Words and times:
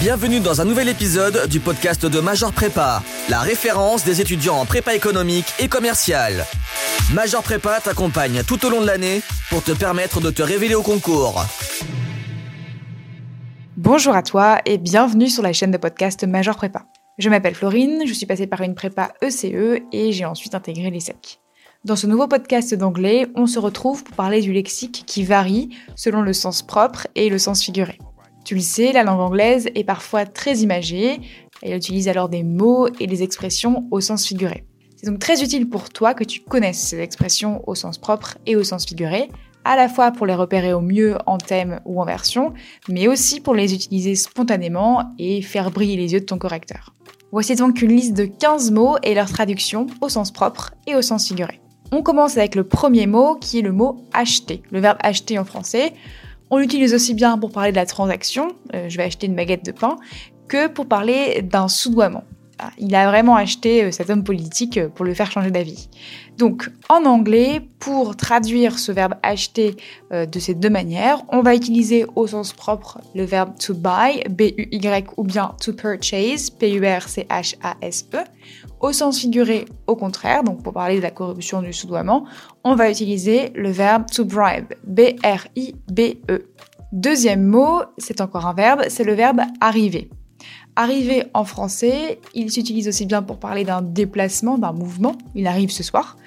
Bienvenue 0.00 0.40
dans 0.40 0.60
un 0.60 0.66
nouvel 0.66 0.90
épisode 0.90 1.48
du 1.48 1.58
podcast 1.58 2.04
de 2.04 2.20
Major 2.20 2.52
Prépa, 2.52 3.02
la 3.30 3.40
référence 3.40 4.04
des 4.04 4.20
étudiants 4.20 4.56
en 4.56 4.66
prépa 4.66 4.94
économique 4.94 5.46
et 5.58 5.68
commerciale. 5.68 6.44
Major 7.14 7.42
Prépa 7.42 7.80
t'accompagne 7.80 8.42
tout 8.46 8.66
au 8.66 8.70
long 8.70 8.82
de 8.82 8.86
l'année 8.86 9.22
pour 9.48 9.64
te 9.64 9.72
permettre 9.72 10.20
de 10.20 10.30
te 10.30 10.42
révéler 10.42 10.74
au 10.74 10.82
concours. 10.82 11.42
Bonjour 13.78 14.14
à 14.14 14.22
toi 14.22 14.60
et 14.66 14.76
bienvenue 14.76 15.30
sur 15.30 15.42
la 15.42 15.54
chaîne 15.54 15.70
de 15.70 15.78
podcast 15.78 16.24
Major 16.24 16.56
Prépa. 16.56 16.84
Je 17.16 17.30
m'appelle 17.30 17.54
Florine, 17.54 18.02
je 18.06 18.12
suis 18.12 18.26
passée 18.26 18.46
par 18.46 18.60
une 18.60 18.74
prépa 18.74 19.14
ECE 19.22 19.46
e 19.46 19.78
et 19.92 20.12
j'ai 20.12 20.26
ensuite 20.26 20.54
intégré 20.54 20.90
l'ESSEC. 20.90 21.40
Dans 21.84 21.96
ce 21.96 22.06
nouveau 22.06 22.28
podcast 22.28 22.74
d'anglais, 22.74 23.28
on 23.34 23.46
se 23.46 23.58
retrouve 23.58 24.04
pour 24.04 24.14
parler 24.14 24.42
du 24.42 24.52
lexique 24.52 25.04
qui 25.06 25.24
varie 25.24 25.70
selon 25.94 26.20
le 26.20 26.34
sens 26.34 26.60
propre 26.60 27.06
et 27.14 27.30
le 27.30 27.38
sens 27.38 27.62
figuré. 27.62 27.98
Tu 28.46 28.54
le 28.54 28.60
sais, 28.60 28.92
la 28.92 29.02
langue 29.02 29.18
anglaise 29.18 29.68
est 29.74 29.82
parfois 29.82 30.24
très 30.24 30.58
imagée, 30.58 31.20
elle 31.62 31.74
utilise 31.74 32.06
alors 32.06 32.28
des 32.28 32.44
mots 32.44 32.86
et 33.00 33.08
des 33.08 33.24
expressions 33.24 33.88
au 33.90 34.00
sens 34.00 34.24
figuré. 34.24 34.62
C'est 34.94 35.08
donc 35.08 35.18
très 35.18 35.42
utile 35.42 35.68
pour 35.68 35.90
toi 35.90 36.14
que 36.14 36.22
tu 36.22 36.42
connaisses 36.42 36.78
ces 36.78 37.00
expressions 37.00 37.68
au 37.68 37.74
sens 37.74 37.98
propre 37.98 38.38
et 38.46 38.54
au 38.54 38.62
sens 38.62 38.86
figuré, 38.86 39.30
à 39.64 39.74
la 39.74 39.88
fois 39.88 40.12
pour 40.12 40.26
les 40.26 40.34
repérer 40.36 40.72
au 40.72 40.80
mieux 40.80 41.16
en 41.26 41.38
thème 41.38 41.80
ou 41.86 42.00
en 42.00 42.04
version, 42.04 42.52
mais 42.88 43.08
aussi 43.08 43.40
pour 43.40 43.52
les 43.52 43.74
utiliser 43.74 44.14
spontanément 44.14 45.12
et 45.18 45.42
faire 45.42 45.72
briller 45.72 45.96
les 45.96 46.12
yeux 46.12 46.20
de 46.20 46.24
ton 46.24 46.38
correcteur. 46.38 46.94
Voici 47.32 47.56
donc 47.56 47.82
une 47.82 47.96
liste 47.96 48.16
de 48.16 48.26
15 48.26 48.70
mots 48.70 48.96
et 49.02 49.14
leur 49.14 49.28
traduction 49.28 49.88
au 50.00 50.08
sens 50.08 50.30
propre 50.30 50.72
et 50.86 50.94
au 50.94 51.02
sens 51.02 51.26
figuré. 51.26 51.60
On 51.90 52.02
commence 52.02 52.36
avec 52.36 52.54
le 52.54 52.62
premier 52.62 53.08
mot 53.08 53.34
qui 53.34 53.58
est 53.58 53.62
le 53.62 53.72
mot 53.72 54.04
acheter, 54.12 54.62
le 54.70 54.78
verbe 54.78 54.98
acheter 55.00 55.36
en 55.36 55.44
français. 55.44 55.94
On 56.50 56.58
l'utilise 56.58 56.94
aussi 56.94 57.14
bien 57.14 57.38
pour 57.38 57.50
parler 57.50 57.72
de 57.72 57.76
la 57.76 57.86
transaction, 57.86 58.48
euh, 58.74 58.88
je 58.88 58.96
vais 58.96 59.04
acheter 59.04 59.26
une 59.26 59.34
baguette 59.34 59.64
de 59.64 59.72
pain, 59.72 59.96
que 60.48 60.68
pour 60.68 60.86
parler 60.86 61.42
d'un 61.42 61.66
soudoiement. 61.66 62.24
Ah, 62.58 62.70
il 62.78 62.94
a 62.94 63.06
vraiment 63.08 63.36
acheté 63.36 63.84
euh, 63.84 63.90
cet 63.90 64.08
homme 64.08 64.24
politique 64.24 64.78
euh, 64.78 64.88
pour 64.88 65.04
le 65.04 65.12
faire 65.12 65.30
changer 65.30 65.50
d'avis. 65.50 65.88
Donc, 66.38 66.70
en 66.88 67.04
anglais, 67.04 67.60
pour 67.78 68.16
traduire 68.16 68.78
ce 68.78 68.92
verbe 68.92 69.14
acheter 69.22 69.76
de 70.10 70.38
ces 70.38 70.54
deux 70.54 70.68
manières, 70.68 71.22
on 71.30 71.40
va 71.40 71.54
utiliser 71.54 72.04
au 72.14 72.26
sens 72.26 72.52
propre 72.52 73.00
le 73.14 73.24
verbe 73.24 73.56
to 73.58 73.72
buy, 73.72 74.22
B-U-Y, 74.28 75.06
ou 75.16 75.24
bien 75.24 75.54
to 75.62 75.72
purchase, 75.72 76.50
P-U-R-C-H-A-S-E. 76.50 78.18
Au 78.80 78.92
sens 78.92 79.18
figuré, 79.18 79.64
au 79.86 79.96
contraire, 79.96 80.44
donc 80.44 80.62
pour 80.62 80.74
parler 80.74 80.96
de 80.96 81.02
la 81.02 81.10
corruption 81.10 81.62
du 81.62 81.72
soudoiement, 81.72 82.26
on 82.64 82.74
va 82.74 82.90
utiliser 82.90 83.50
le 83.54 83.70
verbe 83.70 84.04
to 84.10 84.24
bribe, 84.24 84.74
B-R-I-B-E. 84.84 86.50
Deuxième 86.92 87.44
mot, 87.44 87.80
c'est 87.98 88.20
encore 88.20 88.46
un 88.46 88.54
verbe, 88.54 88.82
c'est 88.88 89.04
le 89.04 89.14
verbe 89.14 89.40
arriver. 89.60 90.10
Arriver 90.78 91.24
en 91.32 91.44
français, 91.44 92.20
il 92.34 92.52
s'utilise 92.52 92.86
aussi 92.86 93.06
bien 93.06 93.22
pour 93.22 93.38
parler 93.38 93.64
d'un 93.64 93.80
déplacement, 93.80 94.58
d'un 94.58 94.72
mouvement, 94.72 95.16
il 95.34 95.46
arrive 95.46 95.70
ce 95.70 95.82
soir, 95.82 96.18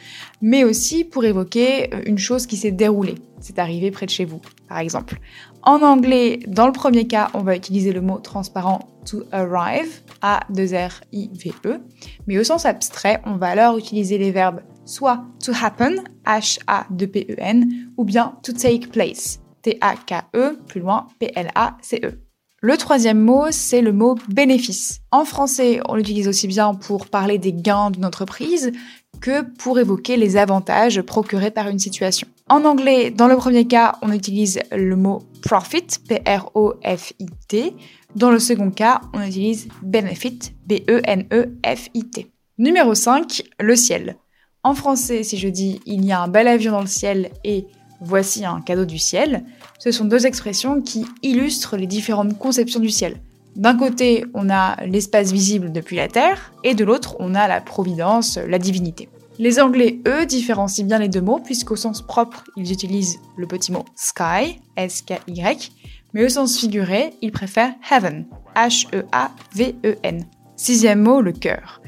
mais 0.42 0.64
aussi 0.64 1.04
pour 1.04 1.24
évoquer 1.24 1.92
une 2.08 2.18
chose 2.18 2.48
qui 2.48 2.58
s'est 2.58 2.72
déroulée, 2.72 3.16
c'est 3.40 3.60
arrivé 3.60 3.92
près 3.92 4.08
de 4.08 4.12
chez 4.12 4.26
vous, 4.26 4.42
par 4.68 4.80
exemple. 4.80 5.20
En 5.62 5.84
anglais, 5.84 6.40
dans 6.48 6.66
le 6.66 6.72
premier 6.72 7.06
cas, 7.06 7.30
on 7.36 7.42
va 7.42 7.56
utiliser 7.56 7.94
le 7.94 8.02
mot 8.02 8.18
transparent 8.18 8.80
to 9.06 9.24
arrive, 9.32 10.02
A-2-R-I-V-E, 10.24 11.80
mais 12.26 12.40
au 12.40 12.44
sens 12.44 12.66
abstrait, 12.66 13.22
on 13.28 13.36
va 13.36 13.50
alors 13.50 13.78
utiliser 13.78 14.18
les 14.18 14.32
verbes 14.32 14.64
soit 14.84 15.26
to 15.46 15.52
happen, 15.64 16.04
H-A-2-P-E-N, 16.26 17.92
ou 17.98 18.04
bien 18.04 18.34
to 18.42 18.52
take 18.52 18.88
place, 18.88 19.42
T-A-K-E, 19.62 20.58
plus 20.68 20.82
loin, 20.82 21.06
P-L-A-C-E. 21.20 22.29
Le 22.62 22.76
troisième 22.76 23.22
mot, 23.22 23.46
c'est 23.52 23.80
le 23.80 23.94
mot 23.94 24.16
bénéfice. 24.28 25.00
En 25.12 25.24
français, 25.24 25.80
on 25.88 25.96
l'utilise 25.96 26.28
aussi 26.28 26.46
bien 26.46 26.74
pour 26.74 27.08
parler 27.08 27.38
des 27.38 27.54
gains 27.54 27.90
d'une 27.90 28.04
entreprise 28.04 28.74
que 29.22 29.44
pour 29.58 29.80
évoquer 29.80 30.18
les 30.18 30.36
avantages 30.36 31.02
procurés 31.02 31.52
par 31.52 31.70
une 31.70 31.80
situation. 31.80 32.28
En 32.50 32.66
anglais, 32.66 33.12
dans 33.12 33.28
le 33.28 33.38
premier 33.38 33.66
cas, 33.66 33.96
on 34.02 34.12
utilise 34.12 34.60
le 34.74 34.98
mot 34.98 35.24
profit, 35.42 35.86
P-R-O-F-I-T. 36.10 37.76
Dans 38.16 38.32
le 38.32 38.40
second 38.40 38.72
cas, 38.72 39.00
on 39.14 39.22
utilise 39.22 39.70
benefit, 39.82 40.40
B-E-N-E-F-I-T. 40.66 42.28
Numéro 42.58 42.94
5, 42.94 43.42
le 43.58 43.76
ciel. 43.78 44.18
En 44.64 44.74
français, 44.74 45.24
si 45.24 45.38
je 45.38 45.48
dis 45.48 45.80
il 45.86 46.04
y 46.04 46.12
a 46.12 46.22
un 46.22 46.28
bel 46.28 46.50
avion 46.50 46.74
dans 46.74 46.82
le 46.82 46.88
ciel 46.88 47.32
et 47.46 47.68
voici 48.02 48.44
un 48.44 48.60
cadeau 48.60 48.84
du 48.84 48.98
ciel, 48.98 49.46
ce 49.80 49.92
sont 49.92 50.06
deux 50.06 50.28
expressions 50.28 50.82
qui 50.82 51.06
illustrent 51.24 51.78
les 51.78 51.88
différentes 51.88 52.38
conceptions 52.38 52.80
du 52.80 52.90
ciel. 52.90 53.22
D'un 53.56 53.76
côté, 53.76 54.26
on 54.34 54.50
a 54.50 54.76
l'espace 54.86 55.32
visible 55.32 55.72
depuis 55.72 55.96
la 55.96 56.08
Terre, 56.08 56.54
et 56.64 56.76
de 56.76 56.84
l'autre, 56.84 57.16
on 57.20 57.34
a 57.34 57.48
la 57.48 57.62
providence, 57.62 58.38
la 58.38 58.60
divinité. 58.60 59.10
Les 59.40 59.60
Anglais, 59.60 60.00
eux, 60.06 60.26
différencient 60.26 60.86
bien 60.86 61.00
les 61.00 61.08
deux 61.08 61.22
mots, 61.22 61.40
puisqu'au 61.44 61.78
sens 61.78 62.02
propre, 62.02 62.44
ils 62.58 62.72
utilisent 62.72 63.20
le 63.38 63.48
petit 63.48 63.72
mot 63.72 63.86
sky, 63.96 64.60
S-K-Y, 64.76 65.72
mais 66.14 66.26
au 66.26 66.30
sens 66.30 66.60
figuré, 66.60 67.14
ils 67.22 67.32
préfèrent 67.32 67.74
heaven, 67.90 68.26
H-E-A-V-E-N. 68.56 70.26
Sixième 70.58 71.02
mot, 71.02 71.22
le 71.22 71.32
cœur. 71.32 71.82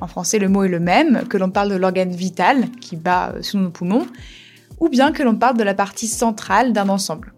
En 0.00 0.06
français, 0.06 0.38
le 0.38 0.48
mot 0.48 0.64
est 0.64 0.68
le 0.68 0.80
même, 0.80 1.24
que 1.28 1.36
l'on 1.36 1.50
parle 1.50 1.70
de 1.70 1.76
l'organe 1.76 2.12
vital 2.12 2.70
qui 2.80 2.96
bat 2.96 3.34
sous 3.42 3.58
nos 3.58 3.70
poumons, 3.70 4.06
ou 4.78 4.88
bien 4.88 5.12
que 5.12 5.22
l'on 5.22 5.36
parle 5.36 5.56
de 5.56 5.64
la 5.64 5.74
partie 5.74 6.08
centrale 6.08 6.72
d'un 6.72 6.88
ensemble. 6.88 7.34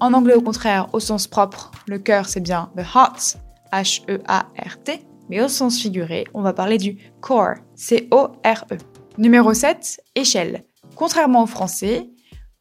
En 0.00 0.12
anglais, 0.12 0.34
au 0.34 0.42
contraire, 0.42 0.88
au 0.92 1.00
sens 1.00 1.26
propre, 1.26 1.70
le 1.86 1.98
cœur 1.98 2.26
c'est 2.26 2.40
bien 2.40 2.70
the 2.76 2.84
heart, 2.94 3.38
H-E-A-R-T, 3.72 5.06
mais 5.28 5.42
au 5.42 5.48
sens 5.48 5.80
figuré, 5.80 6.24
on 6.34 6.42
va 6.42 6.52
parler 6.52 6.78
du 6.78 6.98
core, 7.20 7.54
C-O-R-E. 7.74 8.76
Numéro 9.16 9.54
7, 9.54 10.00
échelle. 10.14 10.62
Contrairement 10.96 11.44
au 11.44 11.46
français, 11.46 12.10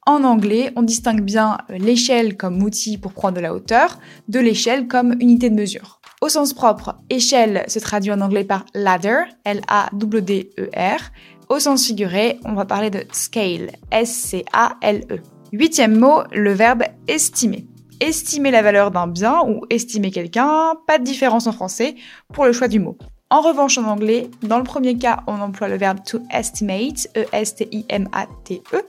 en 0.05 0.23
anglais, 0.23 0.71
on 0.75 0.83
distingue 0.83 1.21
bien 1.21 1.57
l'échelle 1.69 2.35
comme 2.35 2.61
outil 2.61 2.97
pour 2.97 3.13
prendre 3.13 3.35
de 3.35 3.41
la 3.41 3.53
hauteur 3.53 3.99
de 4.27 4.39
l'échelle 4.39 4.87
comme 4.87 5.13
unité 5.19 5.49
de 5.49 5.55
mesure. 5.55 6.01
Au 6.21 6.29
sens 6.29 6.53
propre, 6.53 6.97
échelle 7.09 7.63
se 7.67 7.79
traduit 7.79 8.11
en 8.11 8.21
anglais 8.21 8.43
par 8.43 8.65
ladder, 8.73 9.23
L-A-W-D-E-R, 9.45 10.99
au 11.49 11.59
sens 11.59 11.85
figuré, 11.85 12.39
on 12.45 12.53
va 12.53 12.65
parler 12.65 12.89
de 12.89 13.03
scale, 13.11 13.71
S-C-A-L-E. 13.91 15.19
Huitième 15.51 15.97
mot, 15.97 16.23
le 16.31 16.53
verbe 16.53 16.83
estimer. 17.07 17.67
Estimer 17.99 18.51
la 18.51 18.61
valeur 18.61 18.91
d'un 18.91 19.07
bien 19.07 19.41
ou 19.47 19.61
estimer 19.69 20.11
quelqu'un, 20.11 20.73
pas 20.87 20.97
de 20.97 21.03
différence 21.03 21.47
en 21.47 21.51
français 21.51 21.95
pour 22.33 22.45
le 22.45 22.53
choix 22.53 22.67
du 22.67 22.79
mot. 22.79 22.97
En 23.29 23.41
revanche, 23.41 23.77
en 23.77 23.85
anglais, 23.85 24.29
dans 24.43 24.57
le 24.57 24.63
premier 24.63 24.97
cas, 24.97 25.23
on 25.25 25.41
emploie 25.41 25.67
le 25.67 25.77
verbe 25.77 26.03
to 26.05 26.19
estimate, 26.31 27.07
E-S-T-I-M-A-T-E. 27.15 28.77
-E. 28.77 28.81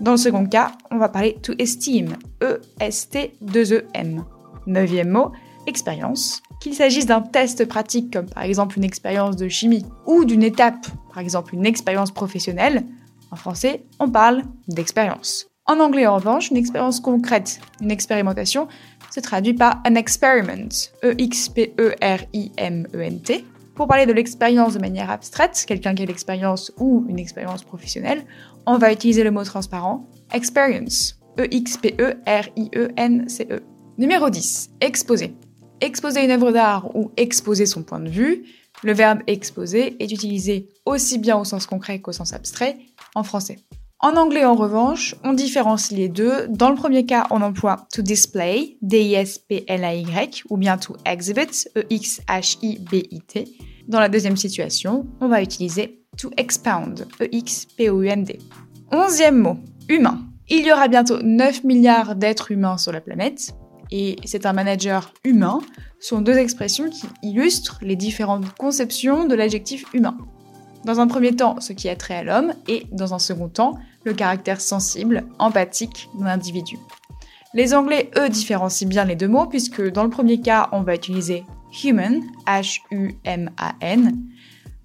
Dans 0.00 0.12
le 0.12 0.16
second 0.16 0.46
cas, 0.46 0.72
on 0.90 0.98
va 0.98 1.08
parler 1.08 1.36
to 1.42 1.52
esteem, 1.58 2.16
E-S-T-2-E-M. 2.42 4.24
Neuvième 4.66 5.10
mot, 5.10 5.32
expérience. 5.66 6.42
Qu'il 6.60 6.74
s'agisse 6.74 7.06
d'un 7.06 7.22
test 7.22 7.64
pratique 7.66 8.12
comme 8.12 8.26
par 8.26 8.42
exemple 8.42 8.76
une 8.76 8.84
expérience 8.84 9.36
de 9.36 9.48
chimie 9.48 9.84
ou 10.06 10.24
d'une 10.24 10.42
étape, 10.42 10.86
par 11.08 11.18
exemple 11.18 11.54
une 11.54 11.66
expérience 11.66 12.10
professionnelle, 12.10 12.84
en 13.30 13.36
français, 13.36 13.84
on 13.98 14.10
parle 14.10 14.42
d'expérience. 14.68 15.46
En 15.66 15.80
anglais, 15.80 16.06
en 16.06 16.16
revanche, 16.16 16.50
une 16.50 16.56
expérience 16.56 17.00
concrète, 17.00 17.60
une 17.80 17.90
expérimentation, 17.90 18.68
se 19.10 19.20
traduit 19.20 19.54
par 19.54 19.80
an 19.86 19.94
experiment, 19.94 20.68
E-X-P-E-R-I-M-E-N-T. 21.04 21.84
Pour 23.74 23.86
parler 23.86 24.04
de 24.06 24.12
l'expérience 24.12 24.74
de 24.74 24.80
manière 24.80 25.10
abstraite, 25.10 25.64
quelqu'un 25.66 25.94
qui 25.94 26.02
a 26.02 26.06
l'expérience 26.06 26.72
ou 26.78 27.06
une 27.08 27.18
expérience 27.18 27.62
professionnelle, 27.64 28.24
on 28.66 28.76
va 28.76 28.92
utiliser 28.92 29.24
le 29.24 29.30
mot 29.30 29.44
transparent, 29.44 30.06
experience, 30.32 31.18
E-X-P-E-R-I-E-N-C-E. 31.38 31.96
-E. 33.56 33.62
Numéro 33.98 34.30
10, 34.30 34.70
exposer. 34.80 35.34
Exposer 35.82 36.24
une 36.24 36.30
œuvre 36.30 36.52
d'art 36.52 36.94
ou 36.94 37.10
exposer 37.16 37.66
son 37.66 37.82
point 37.82 37.98
de 37.98 38.08
vue, 38.08 38.44
le 38.84 38.92
verbe 38.92 39.18
exposer 39.26 39.96
est 39.98 40.12
utilisé 40.12 40.68
aussi 40.86 41.18
bien 41.18 41.36
au 41.36 41.44
sens 41.44 41.66
concret 41.66 41.98
qu'au 41.98 42.12
sens 42.12 42.32
abstrait 42.32 42.78
en 43.16 43.24
français. 43.24 43.58
En 43.98 44.14
anglais, 44.16 44.44
en 44.44 44.54
revanche, 44.54 45.16
on 45.24 45.32
différencie 45.32 45.98
les 45.98 46.08
deux. 46.08 46.46
Dans 46.48 46.70
le 46.70 46.76
premier 46.76 47.04
cas, 47.04 47.26
on 47.30 47.42
emploie 47.42 47.88
to 47.92 48.00
display, 48.00 48.76
D-I-S-P-L-A-Y, 48.80 50.44
ou 50.50 50.56
bien 50.56 50.78
to 50.78 50.94
exhibit, 51.04 51.66
E-X-H-I-B-I-T. 51.76 53.48
Dans 53.88 53.98
la 53.98 54.08
deuxième 54.08 54.36
situation, 54.36 55.04
on 55.20 55.26
va 55.26 55.42
utiliser 55.42 56.04
to 56.16 56.30
expound, 56.36 57.08
E-X-P-O-U-N-D. 57.20 58.38
Onzième 58.92 59.38
mot, 59.38 59.56
humain. 59.88 60.20
Il 60.48 60.64
y 60.64 60.72
aura 60.72 60.86
bientôt 60.86 61.20
9 61.20 61.64
milliards 61.64 62.14
d'êtres 62.14 62.52
humains 62.52 62.78
sur 62.78 62.92
la 62.92 63.00
planète 63.00 63.52
et 63.92 64.16
c'est 64.24 64.46
un 64.46 64.54
manager 64.54 65.12
humain 65.22 65.60
sont 66.00 66.22
deux 66.22 66.36
expressions 66.36 66.88
qui 66.88 67.06
illustrent 67.22 67.78
les 67.82 67.94
différentes 67.94 68.52
conceptions 68.56 69.26
de 69.26 69.34
l'adjectif 69.34 69.84
humain. 69.92 70.16
Dans 70.84 70.98
un 70.98 71.06
premier 71.06 71.36
temps, 71.36 71.60
ce 71.60 71.72
qui 71.72 71.88
a 71.88 71.94
trait 71.94 72.16
à 72.16 72.24
l'homme, 72.24 72.54
et 72.66 72.86
dans 72.90 73.14
un 73.14 73.20
second 73.20 73.48
temps, 73.48 73.78
le 74.04 74.14
caractère 74.14 74.60
sensible, 74.60 75.24
empathique 75.38 76.08
d'un 76.18 76.26
individu. 76.26 76.76
Les 77.54 77.74
Anglais, 77.74 78.10
eux, 78.16 78.30
différencient 78.30 78.88
bien 78.88 79.04
les 79.04 79.14
deux 79.14 79.28
mots 79.28 79.46
puisque 79.46 79.82
dans 79.92 80.04
le 80.04 80.10
premier 80.10 80.40
cas, 80.40 80.70
on 80.72 80.80
va 80.80 80.94
utiliser 80.94 81.44
human, 81.84 82.22
H-U-M-A-N. 82.46 84.16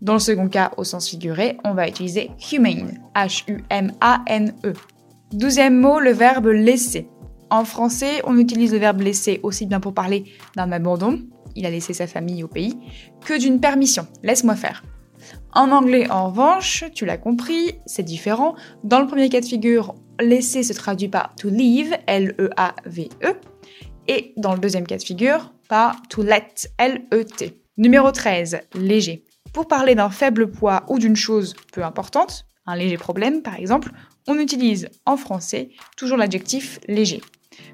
Dans 0.02 0.14
le 0.14 0.20
second 0.20 0.50
cas, 0.50 0.72
au 0.78 0.84
sens 0.84 1.10
figuré, 1.10 1.58
on 1.64 1.74
va 1.74 1.88
utiliser 1.88 2.30
humane, 2.52 3.00
H-U-M-A-N-E. 3.16 4.74
Douzième 5.32 5.80
mot, 5.80 6.00
le 6.00 6.12
verbe 6.12 6.48
laisser. 6.48 7.08
En 7.50 7.64
français, 7.64 8.22
on 8.26 8.38
utilise 8.38 8.74
le 8.74 8.80
verbe 8.80 9.02
laisser 9.02 9.40
aussi 9.44 9.66
bien 9.66 9.80
pour 9.80 9.94
parler 9.94 10.26
d'un 10.56 10.72
abandon, 10.72 11.22
il 11.56 11.66
a 11.66 11.70
laissé 11.70 11.94
sa 11.94 12.08
famille 12.08 12.44
au 12.44 12.48
pays, 12.48 12.78
que 13.26 13.40
d'une 13.40 13.60
permission, 13.60 14.08
laisse-moi 14.22 14.56
faire. 14.56 14.84
En 15.54 15.72
anglais, 15.72 16.10
en 16.10 16.30
revanche, 16.30 16.84
tu 16.94 17.06
l'as 17.06 17.18
compris, 17.18 17.74
c'est 17.86 18.04
différent. 18.04 18.56
Dans 18.84 19.00
le 19.00 19.08
premier 19.08 19.30
cas 19.30 19.42
de 19.42 19.46
figure, 19.46 19.96
laisser 20.20 20.62
se 20.62 20.74
traduit 20.74 21.08
par 21.08 21.34
to 21.36 21.50
leave, 21.50 21.96
L-E-A-V-E. 22.06 23.34
Et 24.08 24.34
dans 24.38 24.54
le 24.54 24.60
deuxième 24.60 24.86
cas 24.86 24.98
de 24.98 25.04
figure, 25.04 25.54
par 25.68 26.02
to 26.10 26.24
let, 26.24 26.54
L-E-T. 26.78 27.62
Numéro 27.78 28.12
13, 28.12 28.60
léger. 28.76 29.24
Pour 29.54 29.68
parler 29.68 29.96
d'un 29.96 30.10
faible 30.10 30.52
poids 30.52 30.84
ou 30.90 31.00
d'une 31.00 31.16
chose 31.16 31.56
peu 31.74 31.84
importante, 31.84 32.46
un 32.66 32.76
léger 32.76 32.98
problème 32.98 33.42
par 33.42 33.56
exemple, 33.56 33.92
on 34.28 34.38
utilise 34.38 34.90
en 35.06 35.18
français 35.18 35.70
toujours 35.96 36.18
l'adjectif 36.18 36.80
léger. 36.88 37.22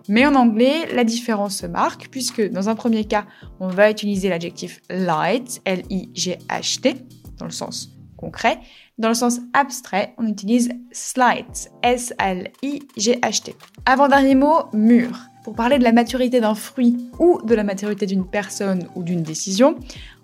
Mais 0.09 0.25
en 0.25 0.35
anglais, 0.35 0.93
la 0.93 1.03
différence 1.03 1.57
se 1.57 1.65
marque 1.65 2.07
puisque 2.09 2.41
dans 2.51 2.69
un 2.69 2.75
premier 2.75 3.05
cas, 3.05 3.25
on 3.59 3.67
va 3.67 3.89
utiliser 3.89 4.29
l'adjectif 4.29 4.81
light, 4.89 5.61
L-I-G-H-T, 5.65 6.95
dans 7.37 7.45
le 7.45 7.51
sens 7.51 7.93
concret. 8.17 8.59
Dans 8.97 9.09
le 9.09 9.15
sens 9.15 9.39
abstrait, 9.53 10.13
on 10.17 10.27
utilise 10.27 10.69
slight, 10.91 11.71
S-L-I-G-H-T. 11.81 13.55
Avant-dernier 13.85 14.35
mot, 14.35 14.63
mûr. 14.73 15.09
Pour 15.43 15.55
parler 15.55 15.77
de 15.77 15.83
la 15.83 15.91
maturité 15.91 16.39
d'un 16.39 16.55
fruit 16.55 17.09
ou 17.19 17.41
de 17.43 17.53
la 17.53 17.65
maturité 17.65 18.05
d'une 18.05 18.25
personne 18.25 18.87
ou 18.95 19.03
d'une 19.03 19.23
décision, 19.23 19.75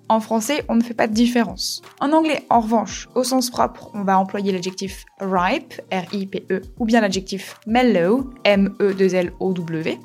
en 0.10 0.20
français, 0.20 0.66
on 0.68 0.76
ne 0.76 0.84
fait 0.84 0.96
pas 0.96 1.08
de 1.08 1.14
différence. 1.14 1.82
En 2.00 2.12
anglais, 2.12 2.44
en 2.50 2.60
revanche, 2.60 3.08
au 3.16 3.24
sens 3.24 3.50
propre, 3.50 3.92
on 3.94 4.04
va 4.04 4.18
employer 4.18 4.52
l'adjectif 4.52 5.06
ripe, 5.20 5.80
R-I-P-E, 5.92 6.62
ou 6.80 6.86
bien 6.86 7.02
l'adjectif 7.02 7.60
mellow, 7.68 8.32
M-E-2-L-O-W. 8.44 10.00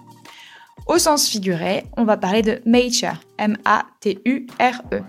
Au 0.86 0.98
sens 0.98 1.28
figuré, 1.28 1.84
on 1.96 2.04
va 2.04 2.18
parler 2.18 2.42
de 2.42 2.60
mature, 2.66 3.20
M-A-T-U-R-E. 3.38 5.00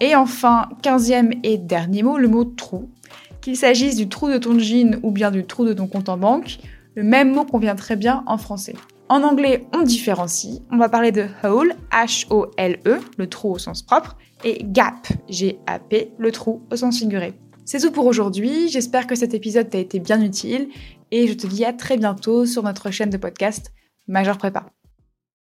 Et 0.00 0.16
enfin, 0.16 0.68
quinzième 0.82 1.32
et 1.44 1.58
dernier 1.58 2.02
mot, 2.02 2.18
le 2.18 2.26
mot 2.26 2.44
trou. 2.44 2.90
Qu'il 3.40 3.56
s'agisse 3.56 3.96
du 3.96 4.08
trou 4.08 4.28
de 4.28 4.38
ton 4.38 4.58
jean 4.58 4.98
ou 5.04 5.12
bien 5.12 5.30
du 5.30 5.44
trou 5.44 5.64
de 5.64 5.72
ton 5.72 5.86
compte 5.86 6.08
en 6.08 6.16
banque, 6.16 6.58
le 6.96 7.04
même 7.04 7.32
mot 7.32 7.44
convient 7.44 7.76
très 7.76 7.94
bien 7.94 8.24
en 8.26 8.36
français. 8.36 8.74
En 9.12 9.24
anglais, 9.24 9.66
on 9.74 9.82
différencie. 9.82 10.62
On 10.70 10.78
va 10.78 10.88
parler 10.88 11.12
de 11.12 11.26
hole, 11.44 11.74
H-O-L-E, 11.90 12.98
le 13.18 13.26
trou 13.28 13.52
au 13.52 13.58
sens 13.58 13.82
propre, 13.82 14.16
et 14.42 14.64
gap, 14.64 15.06
G-A-P, 15.28 16.12
le 16.16 16.32
trou 16.32 16.62
au 16.72 16.76
sens 16.76 16.98
figuré. 16.98 17.34
C'est 17.66 17.80
tout 17.80 17.92
pour 17.92 18.06
aujourd'hui. 18.06 18.70
J'espère 18.70 19.06
que 19.06 19.14
cet 19.14 19.34
épisode 19.34 19.68
t'a 19.68 19.76
été 19.76 19.98
bien 19.98 20.22
utile 20.22 20.70
et 21.10 21.26
je 21.26 21.34
te 21.34 21.46
dis 21.46 21.66
à 21.66 21.74
très 21.74 21.98
bientôt 21.98 22.46
sur 22.46 22.62
notre 22.62 22.90
chaîne 22.90 23.10
de 23.10 23.18
podcast 23.18 23.74
Major 24.08 24.38
Prépa. 24.38 24.64